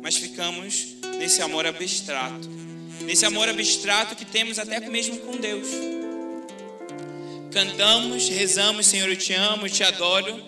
Mas 0.01 0.17
ficamos 0.17 0.95
nesse 1.19 1.43
amor 1.43 1.67
abstrato, 1.67 2.49
nesse 3.01 3.27
amor 3.27 3.49
abstrato 3.49 4.15
que 4.15 4.25
temos 4.25 4.57
até 4.57 4.79
mesmo 4.89 5.19
com 5.19 5.37
Deus. 5.37 5.67
Cantamos, 7.53 8.29
rezamos, 8.29 8.87
Senhor, 8.87 9.09
eu 9.09 9.17
te 9.17 9.33
amo, 9.33 9.67
eu 9.67 9.71
te 9.71 9.83
adoro, 9.83 10.41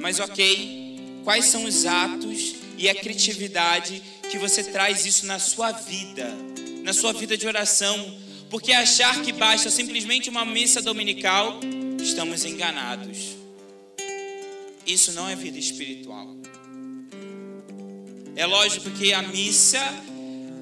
mas 0.00 0.18
ok, 0.18 0.98
quais 1.22 1.44
são 1.44 1.62
os 1.62 1.86
atos 1.86 2.56
e 2.76 2.88
a 2.88 2.94
criatividade 2.96 4.02
que 4.28 4.38
você 4.38 4.64
traz 4.64 5.06
isso 5.06 5.24
na 5.24 5.38
sua 5.38 5.70
vida, 5.70 6.28
na 6.82 6.92
sua 6.92 7.12
vida 7.12 7.36
de 7.36 7.46
oração, 7.46 8.23
porque 8.54 8.72
achar 8.72 9.20
que 9.20 9.32
basta 9.32 9.68
simplesmente 9.68 10.30
uma 10.30 10.44
missa 10.44 10.80
dominical, 10.80 11.58
estamos 12.00 12.44
enganados. 12.44 13.34
Isso 14.86 15.10
não 15.10 15.28
é 15.28 15.34
vida 15.34 15.58
espiritual. 15.58 16.36
É 18.36 18.46
lógico 18.46 18.88
que 18.92 19.12
a 19.12 19.22
missa 19.22 19.82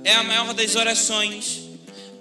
é 0.05 0.15
a 0.15 0.23
maior 0.23 0.55
das 0.55 0.75
orações, 0.75 1.65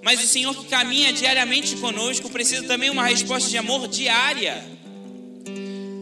mas 0.02 0.22
o 0.22 0.26
Senhor 0.26 0.54
que 0.54 0.66
caminha 0.66 1.10
diariamente 1.10 1.74
conosco 1.76 2.28
precisa 2.28 2.64
também 2.64 2.90
uma 2.90 3.06
resposta 3.06 3.48
de 3.48 3.56
amor 3.56 3.88
diária. 3.88 4.62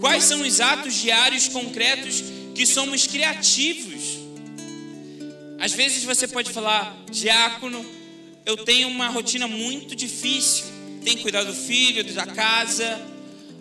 Quais 0.01 0.25
são 0.25 0.43
os 0.43 0.59
atos 0.59 0.95
diários 0.95 1.47
concretos 1.47 2.25
que 2.57 2.67
somos 2.67 3.07
criativos? 3.07 4.19
Às 5.61 5.73
vezes 5.73 6.03
você 6.03 6.27
pode 6.27 6.51
falar, 6.51 7.05
diácono, 7.09 8.00
eu 8.45 8.57
tenho 8.59 8.89
uma 8.89 9.09
rotina 9.09 9.47
muito 9.47 9.95
difícil. 9.95 10.67
Tenho 11.05 11.17
que 11.17 11.23
cuidar 11.23 11.45
do 11.45 11.55
filho, 11.55 12.05
da 12.13 12.27
casa. 12.27 13.01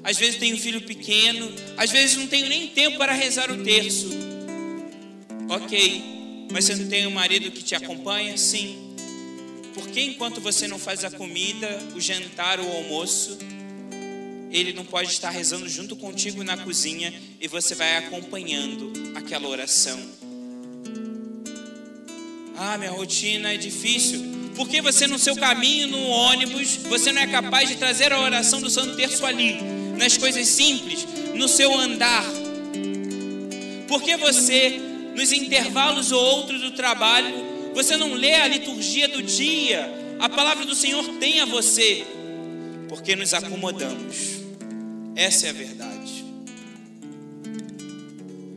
Às 0.03 0.17
vezes 0.17 0.39
tenho 0.39 0.55
um 0.55 0.59
filho 0.59 0.81
pequeno. 0.81 1.51
Às 1.77 1.91
vezes 1.91 2.17
não 2.17 2.27
tenho 2.27 2.47
nem 2.47 2.67
tempo 2.67 2.97
para 2.97 3.13
rezar 3.13 3.51
o 3.51 3.63
terço. 3.63 4.09
Ok, 5.49 6.03
mas 6.51 6.65
você 6.65 6.75
não 6.75 6.87
tem 6.87 7.07
um 7.07 7.11
marido 7.11 7.51
que 7.51 7.63
te 7.63 7.73
acompanha? 7.73 8.37
Sim. 8.37 8.95
Porque 9.73 10.01
enquanto 10.01 10.39
você 10.39 10.67
não 10.67 10.77
faz 10.77 11.03
a 11.03 11.09
comida, 11.09 11.79
o 11.95 12.01
jantar, 12.01 12.59
o 12.59 12.71
almoço, 12.71 13.37
ele 14.51 14.73
não 14.73 14.85
pode 14.85 15.09
estar 15.09 15.29
rezando 15.29 15.67
junto 15.67 15.95
contigo 15.95 16.43
na 16.43 16.57
cozinha 16.57 17.13
e 17.39 17.47
você 17.47 17.75
vai 17.75 17.97
acompanhando 17.97 18.93
aquela 19.15 19.47
oração. 19.47 19.99
Ah, 22.55 22.77
minha 22.77 22.91
rotina 22.91 23.53
é 23.53 23.57
difícil. 23.57 24.19
Porque 24.59 24.81
você 24.81 25.07
no 25.07 25.17
seu 25.17 25.37
caminho 25.37 25.87
no 25.87 26.01
ônibus, 26.09 26.75
você 26.75 27.13
não 27.13 27.21
é 27.21 27.27
capaz 27.27 27.69
de 27.69 27.77
trazer 27.77 28.11
a 28.11 28.19
oração 28.19 28.59
do 28.59 28.69
Santo 28.69 28.97
Terço 28.97 29.25
ali, 29.25 29.57
nas 29.97 30.17
coisas 30.17 30.45
simples, 30.49 31.07
no 31.33 31.47
seu 31.47 31.73
andar. 31.73 32.25
Porque 33.87 34.17
você 34.17 34.77
nos 35.15 35.31
intervalos 35.31 36.11
ou 36.11 36.21
outros 36.21 36.59
do 36.59 36.71
trabalho, 36.71 37.33
você 37.73 37.95
não 37.95 38.13
lê 38.13 38.35
a 38.35 38.49
liturgia 38.49 39.07
do 39.07 39.23
dia, 39.23 39.89
a 40.19 40.27
palavra 40.27 40.65
do 40.65 40.75
Senhor 40.75 41.07
tem 41.21 41.39
a 41.39 41.45
você, 41.45 42.05
porque 42.89 43.15
nos 43.15 43.33
acomodamos. 43.33 44.41
Essa 45.15 45.47
é 45.47 45.49
a 45.51 45.53
verdade. 45.53 46.25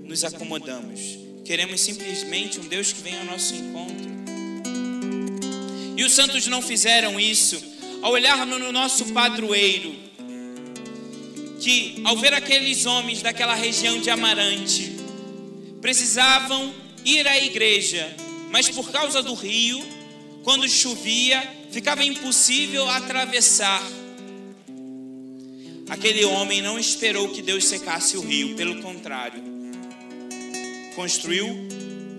Nos 0.03 0.25
acomodamos. 0.25 1.17
Queremos 1.45 1.81
simplesmente 1.81 2.59
um 2.59 2.67
Deus 2.67 2.93
que 2.93 3.01
venha 3.03 3.21
ao 3.21 3.27
nosso 3.27 3.55
encontro. 3.55 4.12
E 5.97 6.05
os 6.05 6.13
santos 6.13 6.47
não 6.47 6.63
fizeram 6.63 7.19
isso. 7.19 7.63
Ao 8.01 8.13
olharmos 8.13 8.59
no 8.59 8.73
nosso 8.73 9.07
padroeiro, 9.13 9.95
que 11.61 12.01
ao 12.03 12.17
ver 12.17 12.35
aqueles 12.35 12.87
homens 12.87 13.23
daquela 13.23 13.55
região 13.55 14.01
de 14.01 14.11
Amarante, 14.11 14.97
precisavam 15.81 16.75
ir 17.05 17.27
à 17.27 17.39
igreja, 17.39 18.15
mas 18.51 18.69
por 18.69 18.91
causa 18.91 19.23
do 19.23 19.35
rio, 19.35 19.81
quando 20.43 20.69
chovia, 20.69 21.41
ficava 21.71 22.05
impossível 22.05 22.89
atravessar. 22.89 23.83
Aquele 25.89 26.25
homem 26.25 26.61
não 26.61 26.79
esperou 26.79 27.29
que 27.29 27.43
Deus 27.43 27.67
secasse 27.67 28.17
o 28.17 28.23
rio, 28.23 28.57
pelo 28.57 28.83
contrário, 28.83 29.43
construiu 30.97 31.47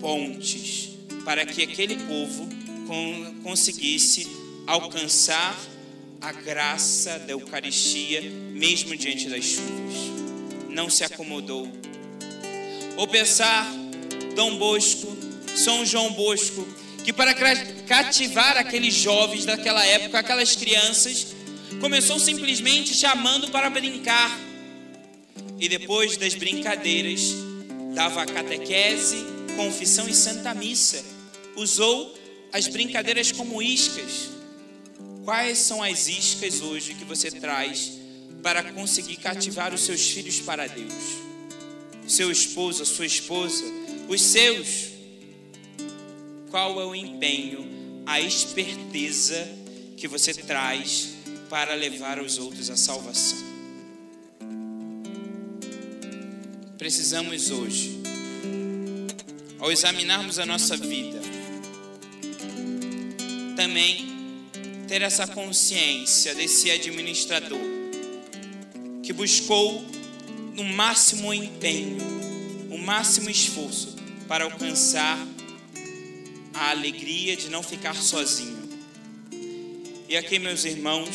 pontes 0.00 0.90
para 1.24 1.44
que 1.44 1.62
aquele 1.62 1.96
povo 1.96 2.48
conseguisse 3.42 4.26
alcançar 4.66 5.58
a 6.20 6.32
graça 6.32 7.18
da 7.18 7.32
Eucaristia, 7.32 8.22
mesmo 8.22 8.96
diante 8.96 9.28
das 9.28 9.44
chuvas. 9.44 9.94
Não 10.70 10.88
se 10.88 11.04
acomodou. 11.04 11.70
Ou 12.96 13.06
pensar 13.06 13.70
Dom 14.34 14.56
Bosco, 14.56 15.16
São 15.54 15.84
João 15.84 16.12
Bosco, 16.12 16.66
que 17.04 17.12
para 17.12 17.34
cativar 17.86 18.56
aqueles 18.56 18.94
jovens 18.94 19.44
daquela 19.44 19.84
época, 19.84 20.18
aquelas 20.18 20.56
crianças, 20.56 21.34
começou 21.80 22.18
simplesmente 22.18 22.94
chamando 22.94 23.50
para 23.50 23.68
brincar. 23.68 24.40
E 25.60 25.68
depois 25.68 26.16
das 26.16 26.34
brincadeiras, 26.34 27.34
dava 27.94 28.22
a 28.22 28.26
catequese, 28.26 29.16
confissão 29.56 30.08
e 30.08 30.14
santa 30.14 30.54
missa. 30.54 31.04
Usou 31.56 32.23
as 32.54 32.68
brincadeiras 32.68 33.32
como 33.32 33.60
iscas. 33.60 34.30
Quais 35.24 35.58
são 35.58 35.82
as 35.82 36.06
iscas 36.06 36.60
hoje 36.60 36.94
que 36.94 37.04
você 37.04 37.28
traz 37.28 37.94
para 38.44 38.62
conseguir 38.62 39.16
cativar 39.16 39.74
os 39.74 39.80
seus 39.80 40.08
filhos 40.08 40.38
para 40.38 40.68
Deus? 40.68 40.92
Seu 42.06 42.30
esposo, 42.30 42.84
a 42.84 42.86
sua 42.86 43.06
esposa, 43.06 43.64
os 44.08 44.22
seus. 44.22 44.90
Qual 46.48 46.80
é 46.80 46.86
o 46.86 46.94
empenho, 46.94 47.66
a 48.06 48.20
esperteza 48.20 49.48
que 49.96 50.06
você 50.06 50.32
traz 50.32 51.08
para 51.50 51.74
levar 51.74 52.20
os 52.20 52.38
outros 52.38 52.70
à 52.70 52.76
salvação? 52.76 53.52
Precisamos 56.78 57.50
hoje 57.50 58.00
ao 59.58 59.72
examinarmos 59.72 60.38
a 60.38 60.46
nossa 60.46 60.76
vida, 60.76 61.33
também 63.64 64.04
ter 64.86 65.00
essa 65.00 65.26
consciência 65.26 66.34
desse 66.34 66.70
administrador 66.70 67.58
que 69.02 69.10
buscou 69.10 69.82
no 70.54 70.62
máximo 70.64 71.32
empenho, 71.32 71.96
o 72.70 72.76
máximo 72.76 73.30
esforço 73.30 73.96
para 74.28 74.44
alcançar 74.44 75.18
a 76.52 76.70
alegria 76.72 77.34
de 77.36 77.48
não 77.48 77.62
ficar 77.62 77.94
sozinho. 77.94 78.68
E 80.10 80.14
aqui, 80.14 80.38
meus 80.38 80.66
irmãos, 80.66 81.08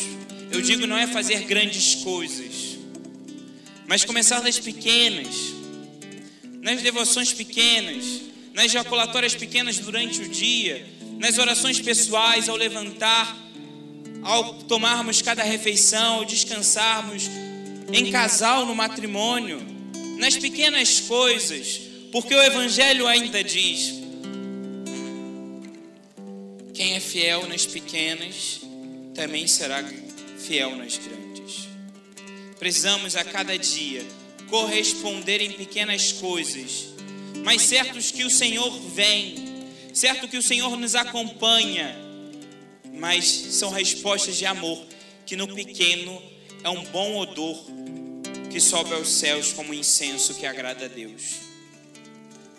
eu 0.52 0.60
digo 0.60 0.88
não 0.88 0.98
é 0.98 1.06
fazer 1.06 1.44
grandes 1.44 1.96
coisas, 2.04 2.80
mas 3.86 4.04
começar 4.04 4.40
das 4.40 4.58
pequenas, 4.58 5.54
nas 6.64 6.82
devoções 6.82 7.32
pequenas, 7.32 8.22
nas 8.56 8.66
ejaculatórias 8.66 9.36
pequenas 9.36 9.78
durante 9.78 10.22
o 10.22 10.30
dia, 10.30 10.98
nas 11.20 11.38
orações 11.38 11.80
pessoais 11.80 12.50
ao 12.50 12.56
levantar, 12.56 13.38
ao 14.24 14.56
tomarmos 14.64 15.22
cada 15.22 15.44
refeição, 15.44 16.16
ao 16.16 16.26
descansarmos 16.26 17.30
em 17.92 18.10
casal 18.10 18.66
no 18.66 18.74
matrimônio, 18.74 19.62
nas 20.18 20.38
pequenas 20.38 21.02
coisas, 21.02 21.82
porque 22.12 22.34
o 22.34 22.42
Evangelho 22.42 23.06
ainda 23.06 23.44
diz: 23.44 24.00
quem 26.74 26.94
é 26.94 27.00
fiel 27.02 27.48
nas 27.48 27.66
pequenas 27.66 28.62
também 29.14 29.46
será 29.46 29.84
fiel 30.38 30.78
nas 30.78 30.98
grandes. 30.98 31.68
Precisamos 32.58 33.18
a 33.18 33.24
cada 33.26 33.58
dia 33.58 34.06
corresponder 34.50 35.42
em 35.42 35.52
pequenas 35.52 36.14
coisas, 36.14 36.94
mas 37.44 37.64
certos 37.64 38.12
que 38.12 38.24
o 38.24 38.30
Senhor 38.30 38.72
vem, 38.92 39.49
certo 39.94 40.28
que 40.28 40.38
o 40.38 40.42
Senhor 40.42 40.76
nos 40.78 40.96
acompanha, 40.96 41.96
mas 42.94 43.26
são 43.26 43.70
respostas 43.70 44.38
de 44.38 44.46
amor 44.46 44.86
que 45.26 45.36
no 45.36 45.48
pequeno 45.54 46.22
é 46.64 46.70
um 46.70 46.84
bom 46.86 47.18
odor 47.18 47.66
que 48.50 48.60
sobe 48.60 48.94
aos 48.94 49.08
céus 49.08 49.54
como 49.54 49.74
incenso 49.74 50.34
que 50.36 50.46
agrada 50.46 50.86
a 50.86 50.88
Deus. 50.88 51.36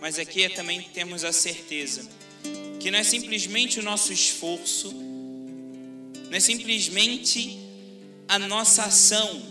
Mas 0.01 0.19
aqui 0.19 0.49
também 0.49 0.81
temos 0.95 1.25
a 1.25 1.33
certeza 1.33 2.09
que 2.79 2.91
não 2.91 2.99
é 2.99 3.05
simplesmente 3.05 3.79
o 3.79 3.83
nosso 3.83 4.13
esforço, 4.13 4.91
não 4.93 6.33
é 6.33 6.41
simplesmente 6.41 7.59
a 8.27 8.39
nossa 8.39 8.85
ação, 8.85 9.43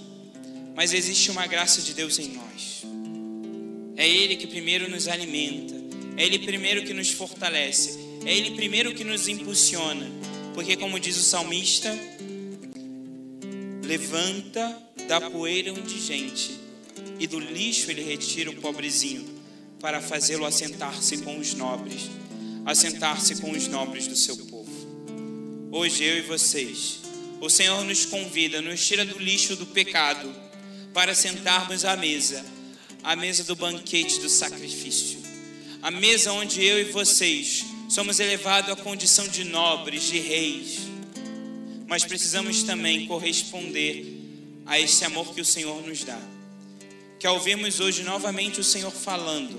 mas 0.75 0.93
existe 0.93 1.29
uma 1.29 1.45
graça 1.45 1.81
de 1.81 1.93
Deus 1.93 2.17
em 2.17 2.29
nós. 2.29 2.83
É 3.95 4.07
Ele 4.07 4.37
que 4.37 4.47
primeiro 4.47 4.89
nos 4.89 5.07
alimenta, 5.07 5.75
é 6.19 6.25
Ele 6.25 6.39
primeiro 6.39 6.84
que 6.84 6.93
nos 6.93 7.12
fortalece, 7.12 7.97
é 8.25 8.36
Ele 8.36 8.51
primeiro 8.51 8.93
que 8.93 9.05
nos 9.05 9.29
impulsiona, 9.29 10.05
porque, 10.53 10.75
como 10.75 10.99
diz 10.99 11.15
o 11.15 11.23
salmista, 11.23 11.97
levanta 13.86 14.84
da 15.08 15.21
poeira 15.21 15.71
um 15.71 15.77
indigente 15.77 16.60
e 17.17 17.25
do 17.25 17.39
lixo 17.39 17.89
ele 17.89 18.03
retira 18.03 18.49
o 18.49 18.55
pobrezinho 18.58 19.25
para 19.79 20.01
fazê-lo 20.01 20.45
assentar-se 20.45 21.19
com 21.19 21.39
os 21.39 21.53
nobres, 21.53 22.10
assentar-se 22.65 23.38
com 23.38 23.51
os 23.51 23.67
nobres 23.67 24.05
do 24.05 24.15
seu 24.15 24.36
povo. 24.36 24.69
Hoje 25.71 26.03
eu 26.03 26.17
e 26.17 26.21
vocês, 26.21 26.99
o 27.39 27.49
Senhor 27.49 27.82
nos 27.86 28.05
convida, 28.05 28.62
nos 28.62 28.86
tira 28.86 29.05
do 29.05 29.17
lixo 29.17 29.55
do 29.55 29.65
pecado 29.67 30.29
para 30.93 31.15
sentarmos 31.15 31.86
à 31.86 31.95
mesa, 31.95 32.45
à 33.01 33.15
mesa 33.15 33.45
do 33.45 33.55
banquete 33.55 34.19
do 34.19 34.27
sacrifício, 34.27 35.18
a 35.81 35.89
mesa 35.89 36.33
onde 36.33 36.63
eu 36.63 36.79
e 36.79 36.83
vocês 36.85 37.65
somos 37.87 38.19
elevados 38.19 38.71
à 38.71 38.75
condição 38.75 39.27
de 39.27 39.45
nobres, 39.45 40.03
de 40.03 40.19
reis, 40.19 40.79
mas 41.87 42.03
precisamos 42.03 42.63
também 42.63 43.07
corresponder 43.07 44.05
a 44.65 44.79
esse 44.79 45.03
amor 45.05 45.33
que 45.33 45.41
o 45.41 45.45
Senhor 45.45 45.81
nos 45.87 46.03
dá. 46.03 46.19
Que 47.17 47.25
ao 47.25 47.39
vermos 47.39 47.79
hoje 47.79 48.03
novamente 48.03 48.59
o 48.59 48.63
Senhor 48.63 48.91
falando 48.91 49.57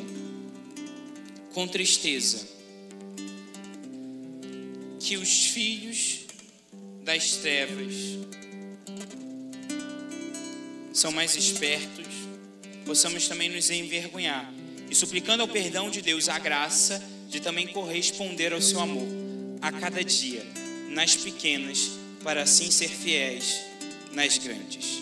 com 1.52 1.66
tristeza, 1.66 2.46
que 5.00 5.16
os 5.16 5.46
filhos 5.46 6.20
das 7.02 7.36
trevas 7.36 7.94
são 10.92 11.10
mais 11.10 11.34
espertos, 11.34 12.06
possamos 12.84 13.26
também 13.26 13.48
nos 13.48 13.70
envergonhar 13.70 14.59
e 14.90 14.94
suplicando 14.94 15.42
ao 15.42 15.48
perdão 15.48 15.88
de 15.88 16.02
Deus 16.02 16.28
a 16.28 16.38
graça 16.38 17.02
de 17.28 17.40
também 17.40 17.68
corresponder 17.68 18.52
ao 18.52 18.60
seu 18.60 18.80
amor 18.80 19.06
a 19.62 19.70
cada 19.70 20.02
dia, 20.02 20.44
nas 20.88 21.14
pequenas, 21.14 21.92
para 22.24 22.42
assim 22.42 22.70
ser 22.70 22.88
fiéis 22.88 23.60
nas 24.12 24.36
grandes. 24.38 25.00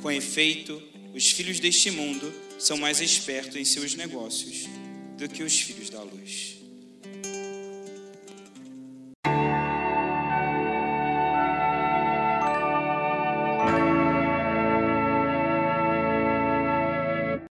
Com 0.00 0.10
efeito, 0.10 0.82
os 1.14 1.30
filhos 1.30 1.60
deste 1.60 1.90
mundo 1.90 2.32
são 2.58 2.76
mais 2.76 3.00
espertos 3.00 3.56
em 3.56 3.64
seus 3.64 3.94
negócios 3.94 4.66
do 5.18 5.28
que 5.28 5.42
os 5.42 5.60
filhos 5.60 5.90
da 5.90 6.02
luz. 6.02 6.61